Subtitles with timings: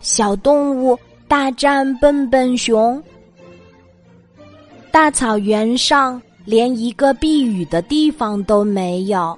[0.00, 3.02] 小动物大战笨笨熊。
[4.90, 9.36] 大草原上连一个避雨的地方都没有，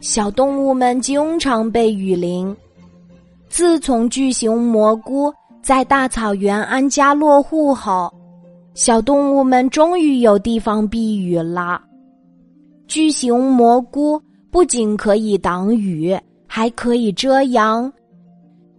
[0.00, 2.56] 小动物们经常被雨淋。
[3.48, 8.10] 自从巨型蘑菇在大草原安家落户后，
[8.74, 11.82] 小动物们终于有地方避雨了。
[12.86, 16.16] 巨型蘑菇不仅可以挡雨，
[16.46, 17.92] 还可以遮阳。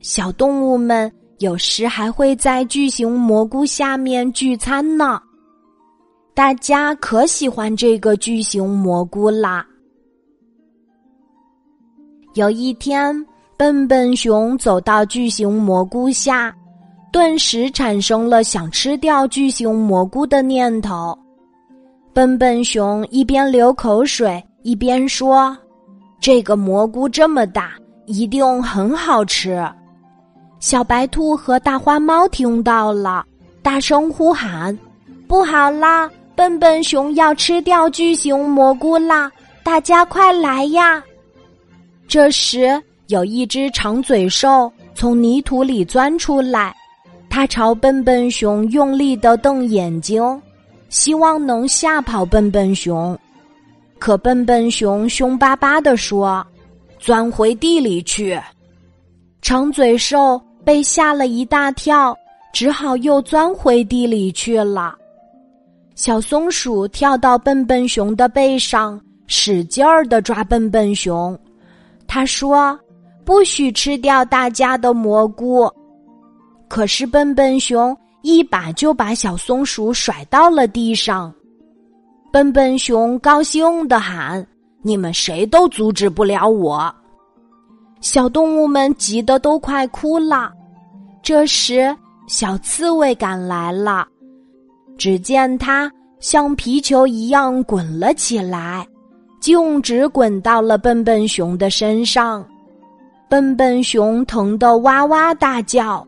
[0.01, 5.21] 小动物们有时还会在巨型蘑菇下面聚餐呢。
[6.33, 9.65] 大家可喜欢这个巨型蘑菇啦！
[12.33, 13.13] 有一天，
[13.57, 16.55] 笨笨熊走到巨型蘑菇下，
[17.11, 21.17] 顿时产生了想吃掉巨型蘑菇的念头。
[22.13, 25.55] 笨笨熊一边流口水，一边说
[26.19, 27.73] ：“这个蘑菇这么大，
[28.05, 29.61] 一定很好吃。”
[30.61, 33.25] 小白兔和大花猫听到了，
[33.63, 34.77] 大声呼喊
[35.27, 39.29] ：“不好啦！”笨笨熊要吃掉巨型蘑菇啦！
[39.63, 41.03] 大家快来呀！
[42.07, 46.75] 这时，有一只长嘴兽从泥土里钻出来，
[47.27, 50.41] 它朝笨笨熊用力的瞪眼睛，
[50.89, 53.17] 希望能吓跑笨笨熊。
[53.97, 56.45] 可笨笨熊凶巴巴的说
[56.99, 58.39] ：“钻回地里去！”
[59.41, 62.17] 长嘴兽被吓了一大跳，
[62.53, 64.95] 只好又钻回地里去了。
[65.95, 71.37] 小松鼠跳到笨笨熊的背上，使劲儿的抓笨笨熊。
[72.07, 72.79] 他说
[73.23, 75.69] ：“不许吃掉大家的蘑菇。”
[76.67, 81.33] 可是笨笨熊一把就把小松鼠甩到了地上。
[82.31, 84.45] 笨笨熊高兴的喊
[84.81, 86.93] ：“你们谁都阻止不了我！”
[88.01, 90.51] 小动物们急得都快哭了。
[91.23, 91.95] 这时，
[92.27, 94.07] 小刺猬赶来了。
[94.97, 98.85] 只见它像皮球一样滚了起来，
[99.39, 102.45] 径直滚到了笨笨熊的身上。
[103.29, 106.05] 笨笨熊疼得哇哇大叫。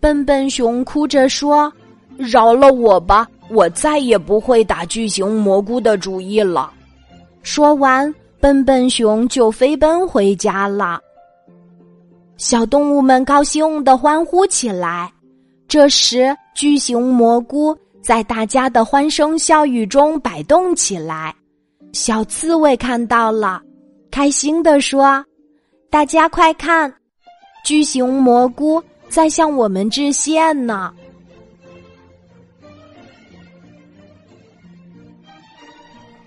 [0.00, 1.72] 笨笨熊哭着说
[2.18, 6.70] ：“饶了我吧，我再也不会打巨型蘑菇的主意了。”
[7.42, 8.14] 说完，
[8.46, 11.00] 笨笨熊就飞奔回家了。
[12.36, 15.12] 小动物们高兴的欢呼起来。
[15.66, 17.76] 这时，巨型蘑菇。
[18.00, 21.34] 在大家的欢声笑语中摆动起来，
[21.92, 23.60] 小刺猬看到了，
[24.12, 25.26] 开心地说
[25.90, 26.94] ：“大家快看，
[27.64, 30.94] 巨型蘑菇在向我们致谢呢！”